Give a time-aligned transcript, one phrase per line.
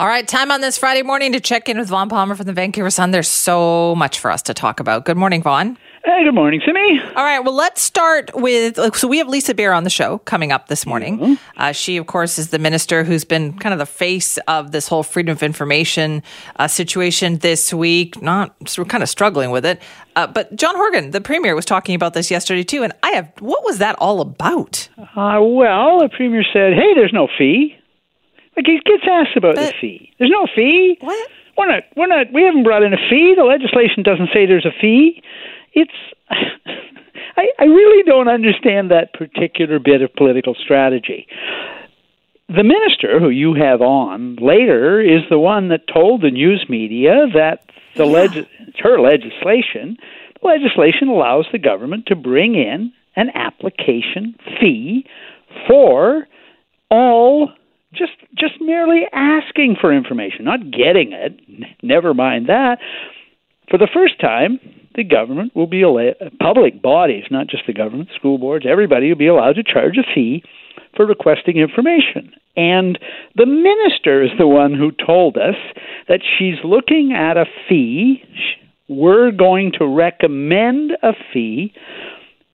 [0.00, 2.54] All right, time on this Friday morning to check in with Vaughn Palmer from the
[2.54, 3.10] Vancouver Sun.
[3.10, 5.04] There's so much for us to talk about.
[5.04, 5.76] Good morning, Vaughn.
[6.06, 7.02] Hey, good morning, Simi.
[7.14, 8.78] All right, well, let's start with.
[8.96, 11.18] So, we have Lisa Beare on the show coming up this morning.
[11.18, 11.34] Mm-hmm.
[11.54, 14.88] Uh, she, of course, is the minister who's been kind of the face of this
[14.88, 16.22] whole freedom of information
[16.56, 18.22] uh, situation this week.
[18.22, 19.82] Not, so we're kind of struggling with it.
[20.16, 22.82] Uh, but John Horgan, the premier, was talking about this yesterday, too.
[22.82, 24.88] And I have, what was that all about?
[24.96, 27.76] Uh, well, the premier said, hey, there's no fee.
[28.56, 30.12] Like he gets asked about but, the fee.
[30.18, 30.98] There's no fee.
[31.00, 31.30] What?
[31.56, 31.82] We're not.
[31.96, 32.32] We're not.
[32.32, 33.34] We haven't brought in a fee.
[33.36, 35.22] The legislation doesn't say there's a fee
[35.72, 35.92] it's
[36.30, 41.26] I, I really don't understand that particular bit of political strategy.
[42.48, 47.26] The minister who you have on later is the one that told the news media
[47.34, 47.64] that
[47.96, 48.12] the yeah.
[48.12, 48.46] leg-
[48.78, 49.96] her legislation
[50.40, 55.04] the legislation allows the government to bring in an application fee
[55.68, 56.26] for
[56.90, 57.52] all
[57.92, 61.40] just just merely asking for information, not getting it.
[61.82, 62.78] Never mind that.
[63.70, 64.58] For the first time,
[64.96, 65.84] the government will be
[66.40, 70.14] public bodies, not just the government, school boards, everybody will be allowed to charge a
[70.14, 70.42] fee
[70.96, 72.32] for requesting information.
[72.56, 72.98] And
[73.36, 75.54] the minister is the one who told us
[76.08, 78.22] that she's looking at a fee.
[78.88, 81.72] We're going to recommend a fee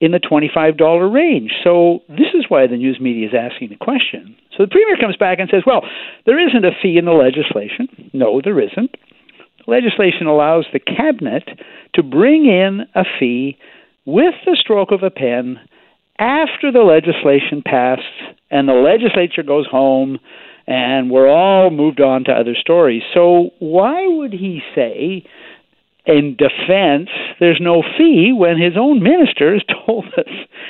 [0.00, 1.52] in the $25 range.
[1.64, 4.36] So this is why the news media is asking the question.
[4.56, 5.82] So the premier comes back and says, well,
[6.26, 8.10] there isn't a fee in the legislation.
[8.12, 8.94] No, there isn't
[9.68, 11.44] legislation allows the cabinet
[11.94, 13.56] to bring in a fee
[14.06, 15.60] with the stroke of a pen
[16.18, 18.02] after the legislation passed
[18.50, 20.18] and the legislature goes home
[20.66, 23.02] and we're all moved on to other stories.
[23.14, 25.24] So why would he say
[26.08, 30.26] in defense there's no fee when his own minister has told us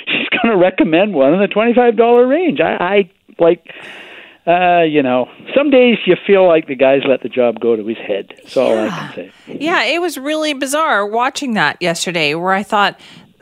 [0.07, 2.61] she's going to recommend one in the $25 range?
[2.61, 3.73] I, I like
[4.49, 7.87] uh, you know, some days you feel like the guy's let the job go to
[7.87, 8.33] his head.
[8.35, 8.63] That's yeah.
[8.63, 9.33] all I can say.
[9.47, 12.99] Yeah, it was really bizarre watching that yesterday where I thought,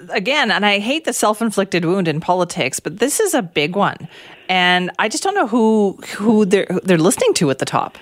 [0.08, 3.76] again, and I hate the self inflicted wound in politics, but this is a big
[3.76, 4.08] one.
[4.48, 7.98] And I just don't know who who they're they're listening to at the top.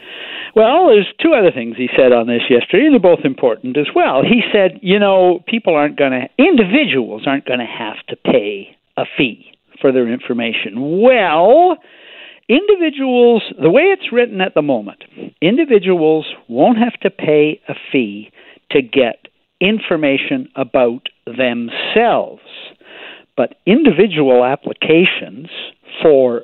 [0.54, 3.88] Well, there's two other things he said on this yesterday, and they're both important as
[3.94, 4.22] well.
[4.22, 8.76] He said, you know, people aren't going to, individuals aren't going to have to pay
[8.96, 9.46] a fee
[9.80, 11.00] for their information.
[11.02, 11.78] Well,
[12.48, 15.02] Individuals, the way it's written at the moment,
[15.40, 18.30] individuals won't have to pay a fee
[18.70, 19.28] to get
[19.60, 22.42] information about themselves.
[23.34, 25.48] But individual applications
[26.02, 26.42] for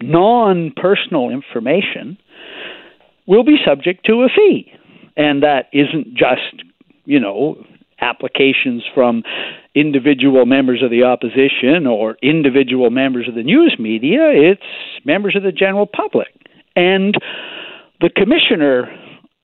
[0.00, 2.16] non personal information
[3.26, 4.72] will be subject to a fee.
[5.16, 6.64] And that isn't just,
[7.04, 7.64] you know,
[8.00, 9.22] applications from
[9.74, 14.62] individual members of the opposition or individual members of the news media, it's
[15.04, 16.28] members of the general public.
[16.76, 17.14] And
[18.00, 18.92] the commissioner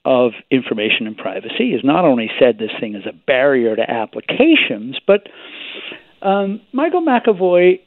[0.05, 4.99] of information and privacy has not only said this thing is a barrier to applications,
[5.07, 5.29] but
[6.23, 7.81] um, Michael McEvoy,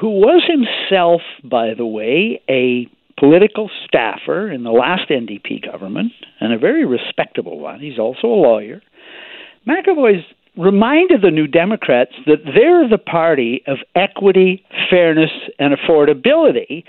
[0.00, 2.88] who was himself, by the way, a
[3.20, 8.40] political staffer in the last NDP government and a very respectable one, he's also a
[8.40, 8.82] lawyer
[9.66, 10.24] McEvoy's
[10.56, 16.84] reminded the New Democrats that they're the party of equity, fairness, and affordability.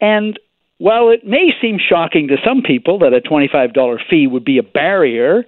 [0.00, 0.38] And
[0.78, 4.62] while it may seem shocking to some people that a $25 fee would be a
[4.62, 5.44] barrier,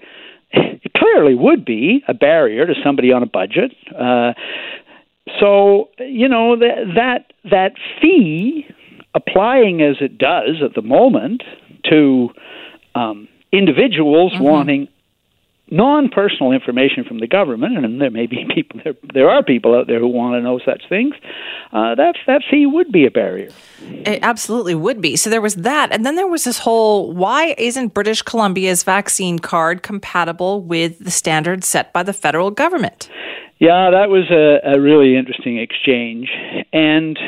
[0.52, 3.74] it clearly would be a barrier to somebody on a budget.
[3.98, 4.32] Uh,
[5.40, 8.64] so you know that that that fee,
[9.14, 11.42] applying as it does at the moment
[11.84, 12.30] to
[12.94, 14.44] um, individuals mm-hmm.
[14.44, 14.88] wanting
[15.70, 18.94] non-personal information from the government, and there may be people there.
[19.14, 21.14] There are people out there who want to know such things.
[21.72, 23.50] Uh, that that fee would be a barrier.
[23.82, 25.16] It absolutely would be.
[25.16, 29.38] So there was that, and then there was this whole: why isn't British Columbia's vaccine
[29.38, 33.10] card compatible with the standards set by the federal government?
[33.58, 36.30] Yeah, that was a, a really interesting exchange,
[36.72, 37.18] and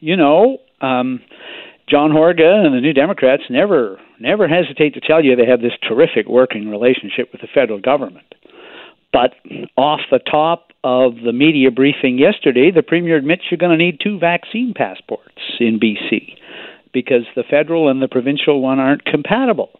[0.00, 0.58] you know.
[0.80, 1.20] Um,
[1.88, 5.76] John Horgan and the New Democrats never never hesitate to tell you they have this
[5.86, 8.34] terrific working relationship with the federal government.
[9.12, 9.34] But
[9.76, 14.00] off the top of the media briefing yesterday, the premier admits you're going to need
[14.02, 16.36] two vaccine passports in BC
[16.92, 19.70] because the federal and the provincial one aren't compatible.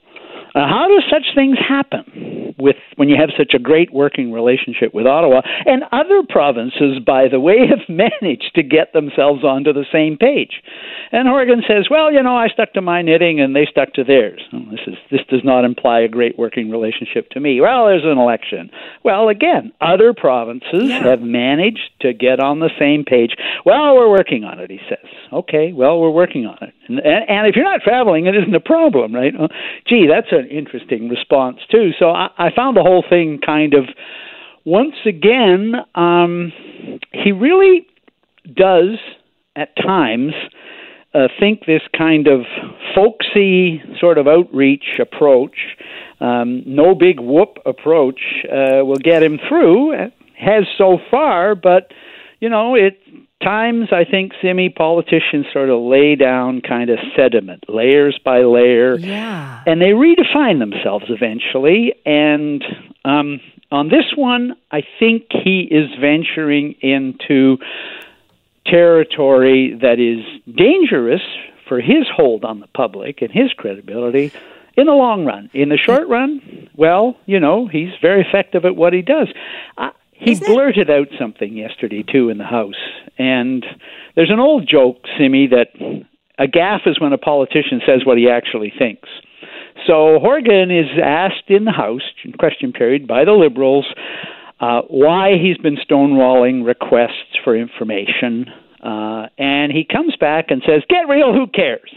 [0.56, 4.94] Uh, how do such things happen with when you have such a great working relationship
[4.94, 6.98] with Ottawa and other provinces?
[7.04, 10.62] By the way, have managed to get themselves onto the same page.
[11.12, 14.04] And Horgan says, "Well, you know, I stuck to my knitting and they stuck to
[14.04, 14.40] theirs.
[14.50, 17.60] Well, this is this does not imply a great working relationship to me.
[17.60, 18.70] Well, there's an election.
[19.04, 21.02] Well, again, other provinces yeah.
[21.02, 23.36] have managed to get on the same page.
[23.66, 25.04] Well, we're working on it," he says.
[25.34, 28.60] "Okay, well, we're working on it." And, and if you're not traveling, it isn't a
[28.60, 29.32] problem, right?
[29.38, 29.48] Well,
[29.86, 31.90] gee, that's an interesting response too.
[31.98, 33.84] So I, I found the whole thing kind of
[34.64, 36.52] once again, um,
[37.12, 37.86] he really
[38.52, 38.98] does
[39.54, 40.32] at times
[41.14, 42.40] uh, think this kind of
[42.94, 45.56] folksy sort of outreach approach,
[46.20, 49.92] um, no big whoop approach, uh, will get him through.
[50.38, 51.92] Has so far, but
[52.40, 52.98] you know it
[53.42, 58.96] times I think Simi politicians sort of lay down kind of sediment, layers by layer,
[58.96, 59.62] yeah.
[59.66, 61.94] and they redefine themselves eventually.
[62.04, 62.64] And
[63.04, 63.40] um,
[63.70, 67.58] on this one, I think he is venturing into
[68.64, 70.24] territory that is
[70.56, 71.22] dangerous
[71.68, 74.32] for his hold on the public and his credibility
[74.76, 75.50] in the long run.
[75.52, 79.28] In the short run, well, you know, he's very effective at what he does.
[79.76, 80.90] Uh, he Isn't blurted it?
[80.90, 82.74] out something yesterday too in the House,
[83.18, 83.64] and
[84.14, 85.68] there's an old joke, Simi, that
[86.38, 89.08] a gaffe is when a politician says what he actually thinks.
[89.86, 93.86] So Horgan is asked in the House, in question period, by the Liberals,
[94.60, 98.46] uh, why he's been stonewalling requests for information.
[98.82, 101.90] Uh, and he comes back and says, Get real, who cares?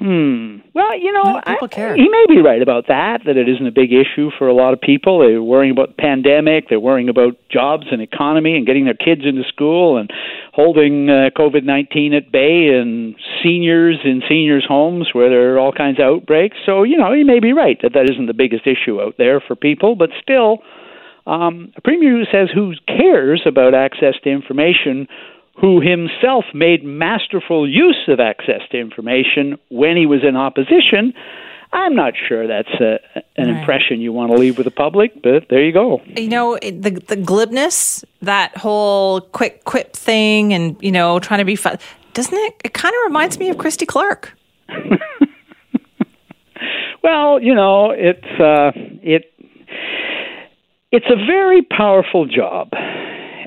[0.00, 0.64] Hmm.
[0.72, 1.94] Well, you know, people I, care.
[1.94, 3.20] he may be right about that.
[3.26, 5.18] That it isn't a big issue for a lot of people.
[5.18, 6.70] They're worrying about the pandemic.
[6.70, 10.10] They're worrying about jobs and economy and getting their kids into school and
[10.54, 15.72] holding uh, COVID nineteen at bay and seniors in seniors' homes where there are all
[15.72, 16.56] kinds of outbreaks.
[16.64, 19.38] So you know, he may be right that that isn't the biggest issue out there
[19.46, 19.96] for people.
[19.96, 20.60] But still,
[21.26, 25.08] um, a premier who says who cares about access to information
[25.60, 31.12] who himself made masterful use of access to information when he was in opposition.
[31.72, 32.98] I'm not sure that's a,
[33.36, 33.58] an right.
[33.58, 36.02] impression you want to leave with the public, but there you go.
[36.16, 41.44] You know, the the glibness, that whole quick quip thing, and you know, trying to
[41.44, 41.78] be fun,
[42.12, 42.54] doesn't it?
[42.64, 44.36] It kind of reminds me of Christy Clark.
[47.04, 48.72] well, you know, it's uh,
[49.02, 49.32] it
[50.90, 52.72] it's a very powerful job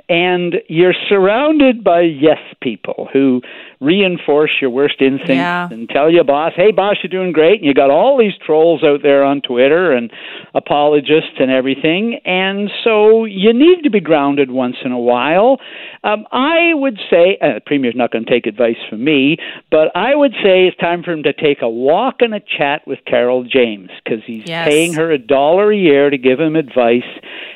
[0.10, 3.42] and you're surrounded by yes people who
[3.80, 5.68] reinforce your worst instincts yeah.
[5.70, 8.84] and tell your boss, "Hey, boss, you're doing great." And you got all these trolls
[8.84, 10.12] out there on Twitter and
[10.54, 15.60] apologists and everything, and so you need to be grounded once in a while.
[16.04, 19.38] Um, I would say, uh, the premier's not going to take advice from me,
[19.72, 22.88] but I would say it's time for him to take a walk and a chat
[22.88, 24.68] with Carole James because he's yes.
[24.68, 27.02] paying her a dollar a year to give him advice,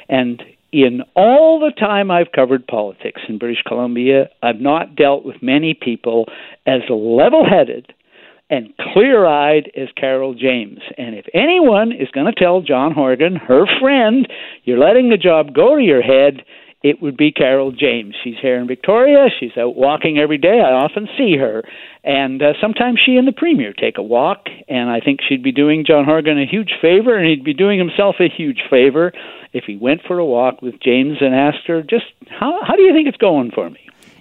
[0.10, 5.38] and in all the time I've covered politics in British Columbia, I've not dealt with
[5.42, 6.26] many people
[6.66, 7.94] as level headed
[8.50, 10.80] and clear eyed as Carole James.
[10.98, 14.28] And if anyone is going to tell John Horgan, her friend,
[14.64, 16.44] you're letting the job go to your head,
[16.84, 18.16] it would be Carole James.
[18.24, 19.28] She's here in Victoria.
[19.38, 20.62] She's out walking every day.
[20.62, 21.64] I often see her.
[22.04, 24.46] And uh, sometimes she and the Premier take a walk.
[24.70, 27.80] And I think she'd be doing John Horgan a huge favor, and he'd be doing
[27.80, 29.12] himself a huge favor
[29.58, 32.82] if he went for a walk with James and asked her, just how, how do
[32.84, 33.80] you think it's going for me?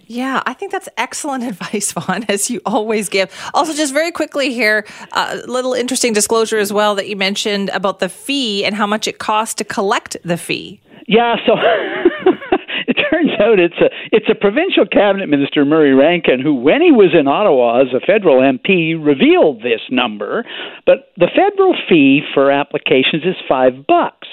[0.09, 3.33] Yeah, I think that's excellent advice, Vaughn, as you always give.
[3.55, 7.71] Also, just very quickly here, a uh, little interesting disclosure as well that you mentioned
[7.71, 10.81] about the fee and how much it costs to collect the fee.
[11.09, 11.55] Yeah, so
[12.89, 16.91] it turns out it's a it's a provincial cabinet minister, Murray Rankin, who, when he
[16.91, 20.45] was in Ottawa as a federal MP, revealed this number.
[20.85, 24.27] But the federal fee for applications is five bucks.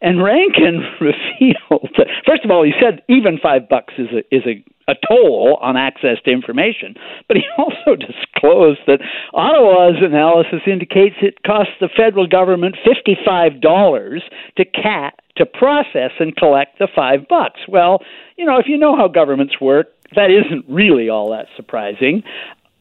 [0.00, 4.64] And Rankin revealed, first of all, he said even five bucks is a is a
[4.88, 6.94] a toll on access to information.
[7.28, 9.00] But he also disclosed that
[9.34, 14.20] Ottawa's analysis indicates it costs the federal government $55
[14.56, 17.60] to cat to process and collect the 5 bucks.
[17.68, 18.00] Well,
[18.36, 22.22] you know, if you know how governments work, that isn't really all that surprising.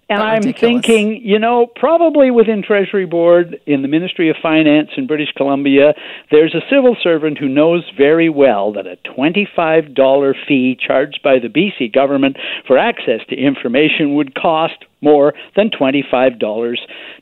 [0.08, 5.08] And I'm thinking, you know, probably within Treasury Board, in the Ministry of Finance in
[5.08, 5.96] British Columbia,
[6.30, 11.48] there's a civil servant who knows very well that a $25 fee charged by the
[11.48, 16.76] BC government for access to information would cost more than $25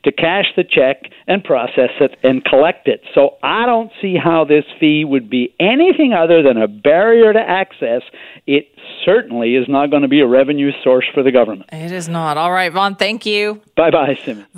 [0.04, 3.02] to cash the check and process it and collect it.
[3.14, 7.40] So I don't see how this fee would be anything other than a barrier to
[7.40, 8.02] access.
[8.46, 8.66] It
[9.04, 11.70] certainly is not going to be a revenue source for the government.
[11.72, 12.36] It is not.
[12.36, 13.60] All right, Vaughn, thank you.
[13.76, 14.48] Bye bye, Simmons.